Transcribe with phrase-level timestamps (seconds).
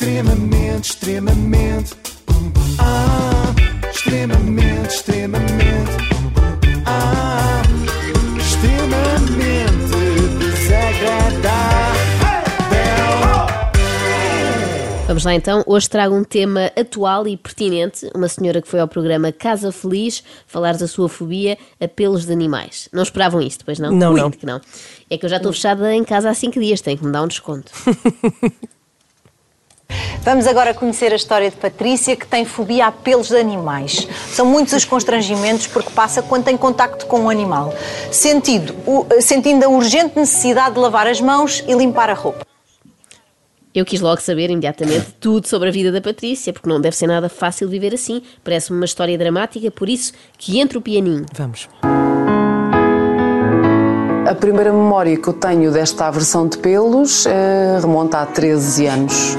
[0.00, 1.94] Extremamente, extremamente.
[2.78, 3.54] Ah,
[3.92, 5.92] extremamente, extremamente.
[6.86, 7.60] Ah,
[8.38, 9.58] extremamente
[10.38, 12.00] desagradável.
[15.06, 15.62] Vamos lá então.
[15.66, 18.10] Hoje trago um tema atual e pertinente.
[18.14, 22.32] Uma senhora que foi ao programa Casa Feliz falar da sua fobia a pelos de
[22.32, 22.88] animais.
[22.90, 23.92] Não esperavam isto, pois não?
[23.92, 24.30] Não, Ui, não.
[24.30, 24.62] que não.
[25.10, 27.22] É que eu já estou fechada em casa há cinco dias, tenho que me dar
[27.22, 27.70] um desconto.
[30.22, 34.06] Vamos agora conhecer a história de Patrícia, que tem fobia a pelos de animais.
[34.32, 37.74] São muitos os constrangimentos porque passa quando tem contacto com um animal,
[38.10, 42.44] sentido, o- sentindo a urgente necessidade de lavar as mãos e limpar a roupa.
[43.72, 47.06] Eu quis logo saber imediatamente tudo sobre a vida da Patrícia, porque não deve ser
[47.06, 48.20] nada fácil viver assim.
[48.42, 51.24] Parece-me uma história dramática, por isso que entre o pianinho.
[51.34, 51.68] Vamos.
[54.28, 59.36] A primeira memória que eu tenho desta aversão de pelos eh, remonta a 13 anos.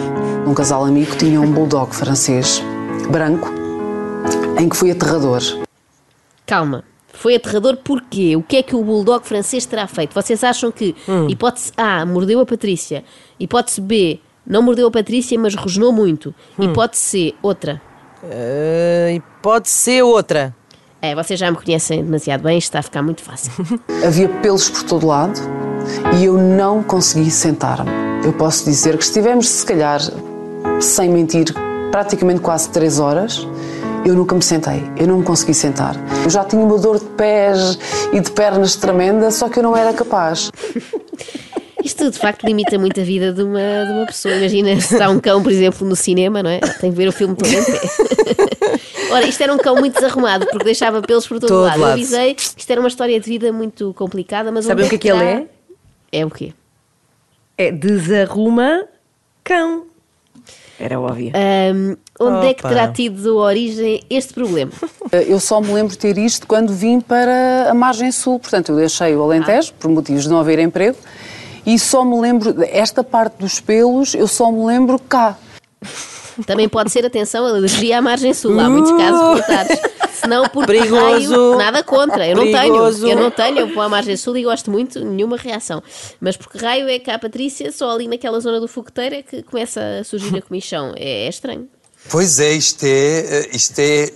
[0.52, 2.62] Um casal amigo tinha um bulldog francês,
[3.10, 3.50] branco,
[4.60, 5.42] em que fui aterrador.
[6.46, 6.84] Calma.
[7.14, 8.36] Foi aterrador porquê?
[8.36, 10.14] O que é que o bulldog francês terá feito?
[10.14, 10.94] Vocês acham que
[11.30, 13.06] hipótese A mordeu a Patrícia,
[13.40, 17.82] hipótese B não mordeu a Patrícia, mas rosnou muito, hipótese C outra?
[18.22, 20.54] Uh, e pode ser outra.
[21.02, 23.54] É, vocês já me conhecem demasiado bem, isto está a ficar muito fácil.
[24.06, 25.40] Havia pelos por todo lado
[26.20, 27.90] e eu não consegui sentar-me.
[28.26, 30.02] Eu posso dizer que estivemos, se calhar,
[30.82, 31.46] sem mentir,
[31.92, 33.48] praticamente quase 3 horas.
[34.06, 35.96] Eu nunca me sentei, eu não me consegui sentar.
[36.24, 37.78] Eu já tinha uma dor de pés
[38.12, 40.52] e de pernas tremenda, só que eu não era capaz.
[41.84, 44.36] Isto de facto limita muito a vida de uma, de uma pessoa.
[44.36, 46.60] Imagina se está um cão, por exemplo, no cinema, não é?
[46.60, 47.82] Tem que ver o filme todo em pé.
[49.12, 51.76] Ora, isto era um cão muito desarrumado, porque deixava pelos por todo, Todo lado.
[51.78, 51.92] Eu lado.
[51.94, 54.98] avisei que isto era uma história de vida muito complicada, mas Sabem o que é
[54.98, 55.44] que ele terá-
[56.12, 56.54] É o quê?
[57.58, 58.86] É desarruma
[59.44, 59.86] cão.
[60.80, 61.32] Era óbvio.
[61.36, 62.70] Ahm, onde é que Opa.
[62.70, 64.72] terá tido origem este problema?
[65.28, 68.40] Eu só me lembro de ter isto quando vim para a margem sul.
[68.40, 70.98] Portanto, eu deixei o Alentejo por motivos de não haver emprego
[71.66, 75.38] e só me lembro, esta parte dos pelos, eu só me lembro cá.
[76.46, 78.60] Também pode ser, atenção, a alergia à margem sul.
[78.60, 79.78] Há muitos casos relatados.
[80.22, 80.96] Se não, por Perigoso.
[80.96, 82.28] raio, nada contra.
[82.28, 83.02] Eu não Perigoso.
[83.02, 83.12] tenho.
[83.12, 83.60] Eu não tenho.
[83.60, 85.82] Eu vou à margem sul e gosto muito, nenhuma reação.
[86.20, 89.42] Mas porque raio é que a Patrícia, só ali naquela zona do fogueteiro, é que
[89.44, 90.94] começa a surgir a comichão.
[90.96, 91.68] É, é estranho.
[92.10, 94.12] Pois é, isto é, isto é,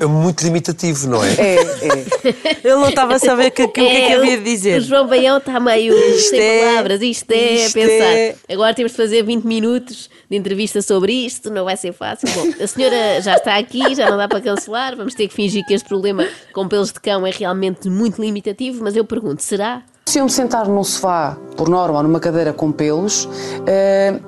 [0.00, 1.32] é muito limitativo, não é?
[1.34, 2.56] É, é.
[2.64, 4.80] Ele não estava a saber que, que, o que é que o- havia de dizer.
[4.80, 7.02] O João Baião está meio Isto sem é- palavras.
[7.02, 7.90] Isto é isto pensar.
[8.16, 11.50] é- Agora temos de fazer 20 minutos de entrevista sobre isto.
[11.50, 12.28] Não vai ser fácil.
[12.34, 14.96] Bom, a senhora já está aqui, já não dá para cancelar.
[14.96, 18.82] Vamos ter que fingir que este problema com pelos de cão é realmente muito limitativo.
[18.82, 19.82] Mas eu pergunto, será?
[20.06, 23.28] Se eu me sentar num sofá, por norma, ou numa cadeira com pelos,
[23.66, 24.18] eh,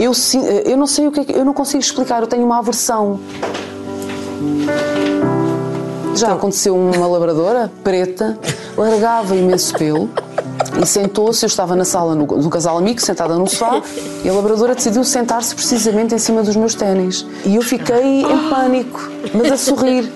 [0.00, 1.32] eu, eh, eu não sei o que é que.
[1.32, 3.20] Eu não consigo explicar, eu tenho uma aversão.
[6.16, 8.38] Já aconteceu uma labradora preta,
[8.74, 10.08] largava imenso pelo
[10.82, 11.44] e sentou-se.
[11.44, 13.82] Eu estava na sala no, do casal amigo, sentada no sofá,
[14.24, 17.26] e a labradora decidiu sentar-se precisamente em cima dos meus ténis.
[17.44, 20.10] E eu fiquei em pânico, mas a sorrir.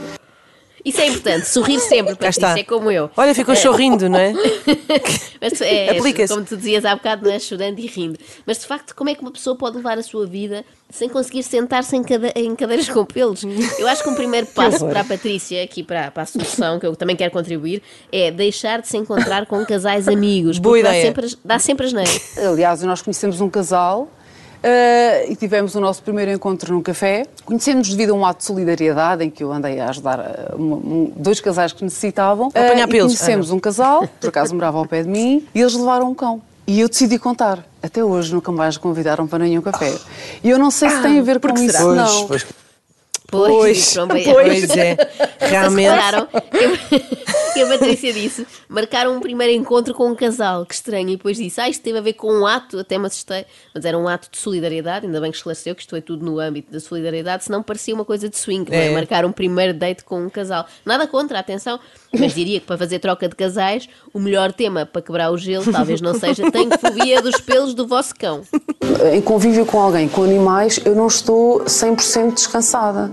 [0.84, 2.58] Isso é importante, sorrir sempre, Patrícia, está.
[2.58, 3.10] é como eu.
[3.16, 4.32] Olha, ficou sorrindo, não é?
[5.40, 6.32] Mas é, Aplica-se.
[6.32, 7.38] como tu dizias há bocado, não é?
[7.38, 8.18] chorando e rindo.
[8.46, 11.42] Mas de facto, como é que uma pessoa pode levar a sua vida sem conseguir
[11.42, 13.42] sentar-se em, cade- em cadeiras com pelos?
[13.78, 16.86] Eu acho que um primeiro passo para a Patrícia, aqui para, para a solução, que
[16.86, 20.58] eu também quero contribuir, é deixar de se encontrar com casais amigos.
[20.58, 21.06] Boa porque dá ideia.
[21.06, 22.38] sempre, as- dá sempre as neiras.
[22.38, 24.10] Aliás, nós conhecemos um casal
[24.62, 27.26] eh, e tivemos o nosso primeiro encontro num café.
[27.44, 30.62] Conhecemos devido a um ato de solidariedade em que eu andei a ajudar eh, um-
[30.74, 32.46] um- dois casais que necessitavam.
[32.54, 33.14] A apanhar Eh, e pelos.
[33.16, 36.14] conhecemos Ah, um casal, por acaso morava ao pé de mim, e eles levaram um
[36.14, 36.40] cão.
[36.66, 37.64] E eu decidi contar.
[37.82, 39.92] Até hoje nunca mais convidaram para nenhum café.
[40.44, 41.76] E eu não sei se tem a ver com isso?
[41.82, 42.26] Pois, não.
[42.28, 42.46] pois.
[43.30, 44.96] Pois, Pois, pois é.
[45.38, 45.88] Realmente.
[45.88, 46.26] Repararam
[47.54, 51.08] que- a Patrícia disse: marcaram um primeiro encontro com um casal, que estranho.
[51.10, 53.84] E depois disse: Ah, isto teve a ver com um ato, até me assustei, mas
[53.84, 55.06] era um ato de solidariedade.
[55.06, 58.04] Ainda bem que esclareceu que isto é tudo no âmbito da solidariedade, senão parecia uma
[58.04, 58.86] coisa de swing, é?
[58.86, 58.90] É.
[58.90, 60.66] Marcar um primeiro date com um casal.
[60.84, 61.78] Nada contra, atenção,
[62.18, 65.70] mas diria que para fazer troca de casais, o melhor tema para quebrar o gelo
[65.70, 68.42] talvez não seja tenho fobia dos pelos do vosso cão.
[69.12, 73.10] Em convívio com alguém, com animais, eu não estou 100% descansada.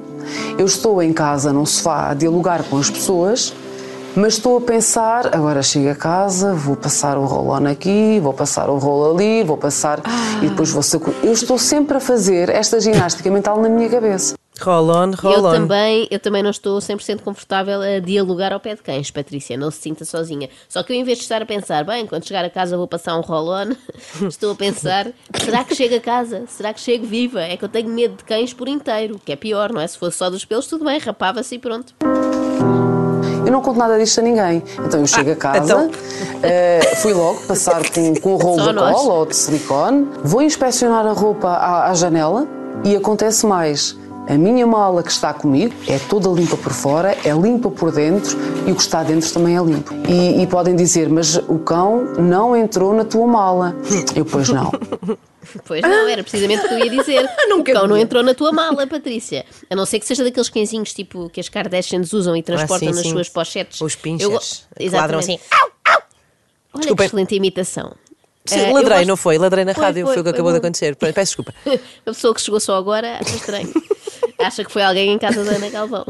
[0.58, 3.54] Eu estou em casa, num sofá, a dialogar com as pessoas,
[4.16, 8.70] mas estou a pensar, agora chego a casa, vou passar o rolão aqui, vou passar
[8.70, 10.02] o rolo ali, vou passar
[10.42, 10.82] e depois vou.
[11.24, 14.36] Eu estou sempre a fazer esta ginástica mental na minha cabeça.
[14.62, 15.52] Roll on, roll eu on.
[15.52, 19.56] também, eu também não estou 100% confortável a dialogar ao pé de cães, Patrícia.
[19.58, 20.50] Não se sinta sozinha.
[20.68, 22.88] Só que eu, em vez de estar a pensar, bem, quando chegar a casa vou
[22.88, 23.76] passar um roll-on,
[24.28, 25.08] estou a pensar,
[25.44, 26.44] será que chego a casa?
[26.48, 27.42] Será que chego viva?
[27.42, 29.88] É que eu tenho medo de cães por inteiro, que é pior, não é?
[29.88, 31.94] Se fosse só dos pelos, tudo bem, rapava-se e pronto.
[33.46, 34.62] Eu não conto nada disto a ninguém.
[34.86, 35.92] Então eu chego a casa, então.
[36.44, 38.94] eh, fui logo passar com, com o rolo Só de nós.
[38.94, 42.46] cola ou de silicone, vou inspecionar a roupa à, à janela
[42.84, 43.98] e acontece mais.
[44.30, 48.38] A minha mala que está comigo é toda limpa por fora, é limpa por dentro
[48.68, 49.94] e o que está dentro também é limpo.
[50.08, 53.76] E, e podem dizer, mas o cão não entrou na tua mala.
[54.16, 54.72] Eu, pois não.
[55.66, 57.24] Pois não, era precisamente o que eu ia dizer.
[57.58, 59.46] o cão não entrou na tua mala, Patrícia.
[59.70, 62.92] A não ser que seja daqueles cãezinhos tipo que as Kardashians usam e transportam Ah,
[62.92, 63.12] sim, nas sim.
[63.14, 63.80] suas pochetes.
[63.80, 65.40] Os pinchers, Eu que ladram assim.
[66.74, 67.94] Olha que excelente imitação.
[68.46, 69.38] Sim, eu ladrei, gosto- não foi?
[69.38, 70.66] Ladrei na Foi, rádio, foi, foi, o que foi acabou de bom.
[70.68, 70.96] acontecer.
[70.98, 71.54] Peço desculpa.
[72.06, 73.72] A pessoa que chegou só agora acha estranho.
[74.40, 76.06] Acha que foi alguém em casa da Ana Galvão.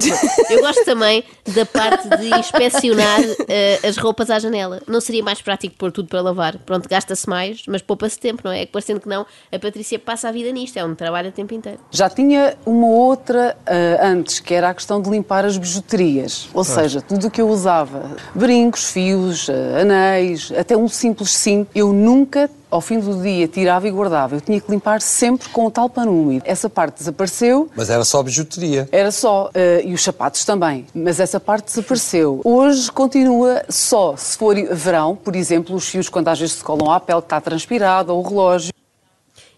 [0.49, 1.23] Eu gosto também
[1.55, 4.81] da parte de inspecionar eh, as roupas à janela.
[4.87, 6.57] Não seria mais prático pôr tudo para lavar?
[6.57, 8.63] Pronto, gasta-se mais, mas poupa-se tempo, não é?
[8.63, 11.31] É que parecendo que não, a Patrícia passa a vida nisto, é um trabalho a
[11.31, 11.79] tempo inteiro.
[11.91, 16.49] Já tinha uma outra ah, antes, que era a questão de limpar as bijuterias.
[16.53, 21.69] Ou seja, tudo o que eu usava, brincos, fios, ah, anéis, até um simples cinto,
[21.73, 24.35] eu nunca, ao fim do dia, tirava e guardava.
[24.35, 26.43] Eu tinha que limpar sempre com o tal pano úmido.
[26.45, 27.69] Essa parte desapareceu.
[27.75, 28.87] Mas era só bijuteria.
[28.91, 32.41] Era só, ah, e os sapatos também, mas essa parte desapareceu.
[32.43, 36.91] Hoje continua só, se for verão, por exemplo, os fios quando às vezes se colam
[36.91, 38.71] à pele que está transpirado, ou o relógio.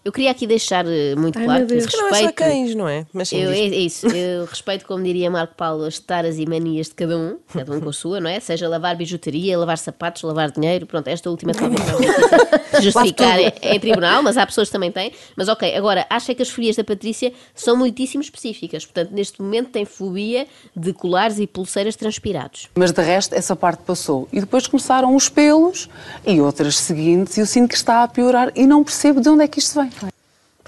[0.02, 1.76] Eu queria aqui deixar eh, muito Ai, claro que.
[1.86, 2.34] Que não é só respeito.
[2.34, 3.06] cães, não é?
[3.12, 6.86] Mas Eu, é, é isso, eu respeito, como diria Marco Paulo, as taras e manias
[6.86, 8.40] de cada um, cada um com a sua, não é?
[8.40, 11.60] Seja lavar bijuteria, lavar sapatos, lavar dinheiro, pronto, esta última se
[12.80, 15.12] justificar em, em tribunal, mas há pessoas que também têm.
[15.36, 19.42] Mas ok, agora, acho é que as fobias da Patrícia são muitíssimo específicas, portanto, neste
[19.42, 22.68] momento tem fobia de colares e pulseiras transpirados.
[22.74, 24.26] Mas de resto, essa parte passou.
[24.32, 25.90] E depois começaram os pelos
[26.26, 29.44] e outras seguintes, e eu sinto que está a piorar e não percebo de onde
[29.44, 29.90] é que isto vem.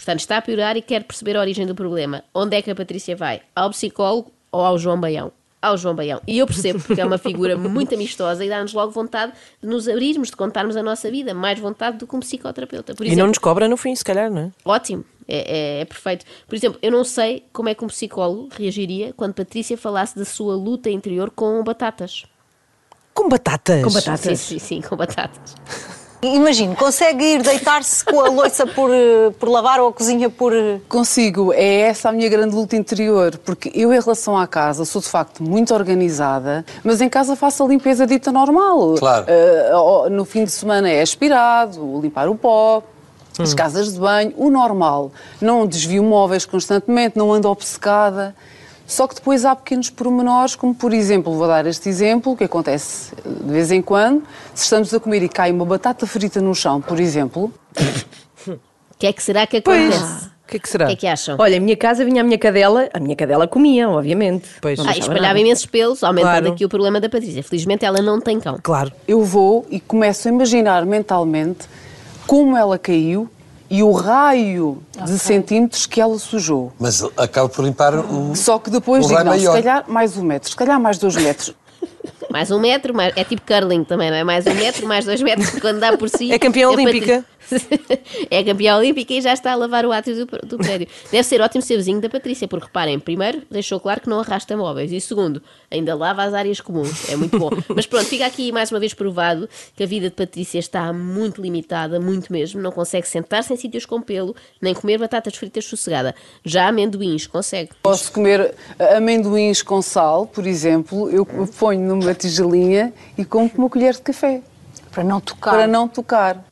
[0.03, 2.25] Portanto, está a piorar e quer perceber a origem do problema.
[2.35, 3.41] Onde é que a Patrícia vai?
[3.55, 5.31] Ao psicólogo ou ao João Baião?
[5.63, 6.21] Ao João Baião.
[6.27, 9.31] E eu percebo, porque é uma figura muito amistosa e dá-nos logo vontade
[9.63, 11.33] de nos abrirmos, de contarmos a nossa vida.
[11.33, 12.97] Mais vontade do que um psicoterapeuta.
[12.97, 14.51] Por E exemplo, não nos cobra no fim, se calhar, não é?
[14.65, 16.25] Ótimo, é, é- é perfeito.
[16.49, 20.25] Por exemplo, eu não sei como é que um psicólogo reagiria quando Patrícia falasse da
[20.25, 22.25] sua luta interior com batatas.
[23.15, 23.85] Com batatas.
[23.85, 24.41] Com batatas?
[24.41, 25.55] Sim, sim, sim, com batatas.
[26.25, 30.55] Imagino, consegue ir deitar-se com a louça por, eh, por lavar ou a cozinha por.
[30.55, 34.85] eh, Consigo, é essa a minha grande luta interior, porque eu, em relação à casa,
[34.85, 38.95] sou de facto muito organizada, mas em casa faço a limpeza dita normal.
[39.01, 39.27] Claro.
[39.73, 42.85] Ó, no fim de semana é aspirado, limpar o pó.
[43.39, 45.11] As casas de banho, o normal.
[45.41, 48.33] Não desvio móveis constantemente, não ando obcecada.
[48.93, 53.15] Só que depois há pequenos pormenores, como por exemplo, vou dar este exemplo, que acontece
[53.25, 54.23] eh, de vez em quando,
[54.55, 57.51] se estamos a comer e cai uma batata frita no chão, por exemplo,
[58.47, 58.59] O
[58.99, 59.95] que é que será que Pois.
[59.95, 60.27] acontece?
[60.27, 60.85] O que é que será?
[60.85, 61.37] O que é que acham?
[61.39, 64.47] Olha, a minha casa vinha a minha cadela, a minha cadela comia, obviamente.
[64.61, 64.79] Pois.
[64.81, 65.41] Ah, espalhava nada.
[65.41, 66.53] imensos pelos, aumentando Claro.
[66.53, 67.43] aqui o problema da Patrícia.
[67.43, 68.59] Felizmente ela não tem cão.
[68.63, 68.93] Claro.
[69.09, 71.67] eu vou e começo a imaginar mentalmente
[72.27, 73.27] como ela caiu
[73.73, 76.71] e o raio de centímetros que ela sujou.
[76.79, 78.37] Mas acaba por limpar o.
[78.37, 81.17] Só que depois Um digo, não, se calhar mais um metro, se calhar mais dois
[81.17, 81.55] metros.
[82.31, 83.15] Mais um metro, mais...
[83.17, 84.25] é tipo curling também, não é?
[84.25, 86.31] Mais um metro, mais dois metros, quando dá por si.
[86.31, 87.25] É campeã Patri- olímpica.
[88.31, 90.89] é campeã olímpica e já está a lavar o átrio do, do prédio.
[91.11, 94.57] Deve ser ótimo ser vizinho da Patrícia, porque reparem, primeiro, deixou claro que não arrasta
[94.57, 97.09] móveis, e segundo, ainda lava as áreas comuns.
[97.09, 97.51] É muito bom.
[97.75, 101.41] Mas pronto, fica aqui mais uma vez provado que a vida de Patrícia está muito
[101.41, 102.61] limitada, muito mesmo.
[102.61, 106.15] Não consegue sentar-se em sítios com pelo, nem comer batatas fritas sossegada.
[106.45, 107.71] Já amendoins, consegue.
[107.83, 111.27] Posso comer ah, amendoins com sal, por exemplo, eu
[111.59, 114.43] ponho numa tigelinha e como com uma colher de café,
[114.91, 115.51] para não tocar.
[115.51, 116.52] para não tocar.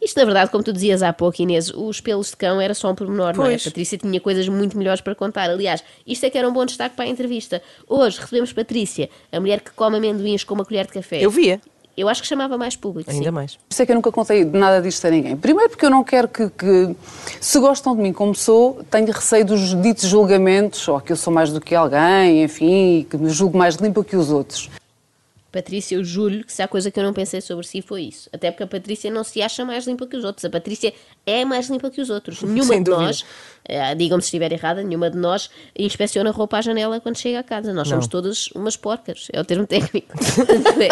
[0.00, 2.90] Isto, na verdade, como tu dizias há pouco, Inês, os pelos de cão era só
[2.90, 3.48] um pormenor, não é?
[3.48, 3.64] A Pois.
[3.64, 5.50] Patrícia tinha coisas muito melhores para contar.
[5.50, 7.62] Aliás, isto é que era um bom destaque para a entrevista.
[7.88, 11.24] Hoje recebemos Patrícia, a mulher que come amendoins com uma colher de café.
[11.24, 11.60] Eu via,
[11.96, 13.10] Eu acho que chamava mais público.
[13.10, 13.30] ainda sim.
[13.30, 13.56] mais.
[13.56, 15.36] Por isso é que eu nunca contei nada disto a ninguém.
[15.36, 16.96] Primeiro porque eu não quero que, que,
[17.40, 21.32] se gostam de mim como sou, tenho receio dos ditos julgamentos, ou que eu sou
[21.32, 24.70] mais do que alguém, enfim, e que me julgo mais limpa que os outros.
[25.50, 28.30] Patrícia, eu juro que se há coisa que eu não pensei sobre si foi isso.
[28.32, 30.44] Até porque a Patrícia não se acha mais limpa que os outros.
[30.44, 30.94] A Patrícia
[31.26, 32.40] é mais limpa que os outros.
[32.44, 33.24] Nenhuma de nós,
[33.96, 37.72] digam-me se estiver errada, nenhuma de nós inspeciona roupa à janela quando chega a casa.
[37.72, 38.10] Nós somos Não.
[38.10, 39.28] todas umas porcas.
[39.32, 40.12] É o termo técnico.
[40.18, 40.88] Tanto é.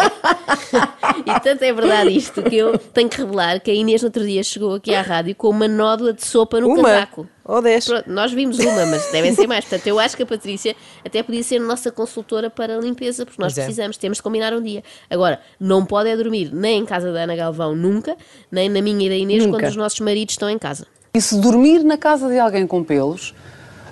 [1.25, 4.25] E tanto é verdade isto que eu tenho que revelar que a Inês no outro
[4.25, 6.83] dia chegou aqui à rádio com uma nódoa de sopa no Uma?
[6.83, 7.27] casaco.
[7.49, 7.85] Ou dez?
[7.85, 9.65] Pronto, nós vimos uma, mas devem ser mais.
[9.65, 13.41] Portanto, eu acho que a Patrícia até podia ser nossa consultora para a limpeza, porque
[13.41, 13.63] nós é.
[13.63, 14.83] precisamos, temos de combinar um dia.
[15.09, 18.15] Agora, não pode é dormir nem em casa da Ana Galvão nunca,
[18.51, 19.57] nem na minha e da Inês Nunca.
[19.57, 20.85] quando os nossos maridos estão em casa.
[21.19, 23.33] E se dormir na casa de alguém com pelos,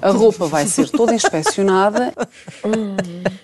[0.02, 2.14] a roupa vai ser toda inspecionada.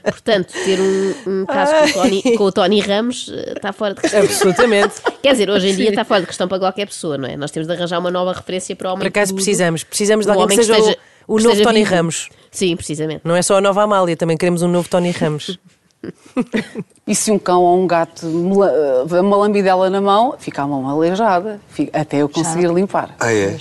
[0.03, 3.93] Portanto, ter um, um caso com o, Tony, com o Tony Ramos eh, está fora
[3.93, 4.21] de questão.
[4.21, 4.93] Absolutamente.
[5.21, 7.35] Quer dizer, hoje em dia está fora de questão para qualquer pessoa, não é?
[7.35, 9.83] Nós temos de arranjar uma nova referência para o homem Por acaso precisamos.
[9.83, 10.97] Precisamos de alguém que homem que seja esteja-
[11.27, 11.93] o, o novo Tony vivo.
[11.93, 12.29] Ramos.
[12.49, 13.19] Sim, precisamente.
[13.25, 15.59] Não é só a nova Amália, também queremos um novo Tony Ramos.
[17.05, 20.61] E se um cão ou um gato me la- eh, uma lambidela na mão, fica
[20.61, 21.59] a mão aleijada,
[21.91, 23.13] até eu conseguir limpar.
[23.19, 23.57] Ah, é?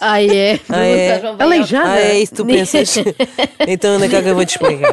[0.00, 0.60] Ai, é.
[0.68, 1.20] Ah, é?
[1.20, 1.52] João Baião.
[1.52, 1.88] Aleijada.
[1.90, 2.94] Ah, é isso que tu pensas?
[3.68, 4.92] então anda cá que eu vou-te explicar.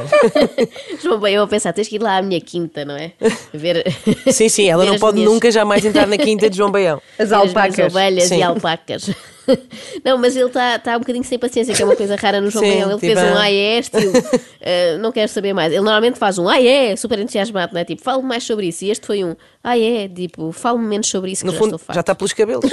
[1.02, 3.14] João Baião a pensar, tens que ir lá à minha quinta, não é?
[3.52, 3.84] Ver...
[4.32, 7.02] Sim, sim, ela ver não pode minhas- nunca jamais entrar na quinta de João Baião.
[7.18, 7.96] As ver as alpacas.
[7.96, 8.38] ovelhas Sim.
[8.38, 9.10] e alpacas.
[10.04, 12.50] Não, mas ele está tá um bocadinho sem paciência, que é uma coisa rara no
[12.50, 12.72] João Sim.
[12.72, 13.42] Ele tipo, fez um ah.
[13.42, 14.14] ai é, estilo,
[14.62, 15.72] eh, não quero saber mais.
[15.72, 17.86] Ele normalmente faz um ai é, super entusiasmado, não é?
[17.86, 18.86] Tipo, fale mais sobre isso.
[18.86, 21.76] E este foi um ai é, tipo, fale menos sobre isso que No já fundo,
[21.76, 21.96] estou farto.
[21.96, 22.72] já está pelos cabelos.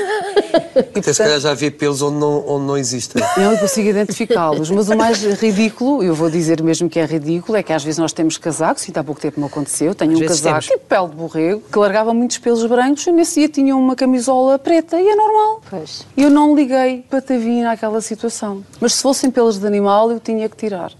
[0.77, 3.23] Até se calhar já havia pelos onde não, onde não existem.
[3.37, 7.59] Eu não consigo identificá-los, mas o mais ridículo, eu vou dizer mesmo que é ridículo,
[7.59, 10.21] é que às vezes nós temos casacos, e há pouco tempo me aconteceu, tenho Às
[10.21, 10.67] um casaco temos.
[10.67, 14.59] tipo pele de borrego, que largava muitos pelos brancos, e nesse dia tinha uma camisola
[14.59, 15.61] preta, e é normal.
[15.69, 16.07] Pois.
[16.17, 18.65] Eu não liguei patavina àquela situação.
[18.81, 20.93] Mas se fossem pelos de animal, eu tinha que tirar.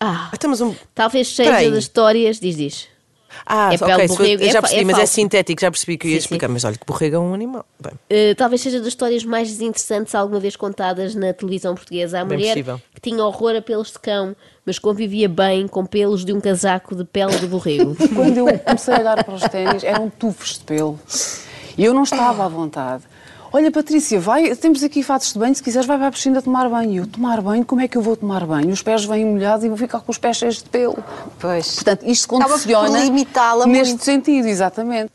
[0.00, 0.74] Ah, Então, mas um...
[0.94, 2.86] talvez seja das histórias, diz, diz.
[3.46, 5.12] Ah, É pele borrego, é já fa- percebi, é mas é falso.
[5.14, 6.24] sintético, já percebi que eu ia Sim, sim.
[6.24, 6.48] explicar.
[6.48, 7.64] Mas olha que borrego é um animal.
[7.78, 12.20] Bem, Uh, talvez seja das histórias mais desinteressantes alguma vez contadas na televisão portuguesa.
[12.20, 12.80] A Bem mulher possível.
[12.94, 14.34] que tinha horror a pelos de cão,
[14.66, 17.94] mas convivia bem com pelos de um casaco de pele de borrego.
[18.14, 20.98] Quando eu comecei a olhar para os ténis, eram tufos de pelo.
[21.76, 23.04] E eu não estava à vontade.
[23.50, 26.68] Olha, Patrícia, vai, temos aqui fatos de banho, se quiseres vai para a piscina tomar
[26.68, 26.92] banho.
[26.92, 27.64] E eu, tomar banho?
[27.64, 28.70] Como é que eu vou tomar banho?
[28.70, 31.02] Os pés vêm molhados e vou ficar com os pés cheios de pelo.
[31.38, 31.76] Pois.
[31.76, 34.04] Portanto, isto condiciona limitá-la neste muito.
[34.04, 35.10] sentido, exatamente.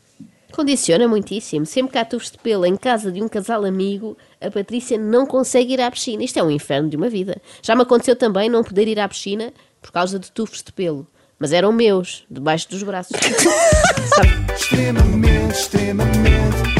[0.52, 1.64] Condiciona muitíssimo.
[1.64, 5.26] Sempre que há tufos de pelo em casa de um casal amigo, a Patrícia não
[5.26, 6.24] consegue ir à piscina.
[6.24, 7.40] Isto é um inferno de uma vida.
[7.62, 11.06] Já me aconteceu também não poder ir à piscina por causa de tufos de pelo.
[11.38, 13.16] Mas eram meus, debaixo dos braços.
[14.56, 16.74] Extremamente, extremamente.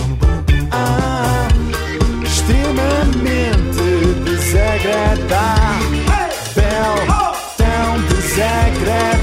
[4.85, 5.55] secreta.
[6.07, 6.31] Hey!
[7.57, 9.14] Bel, secreto.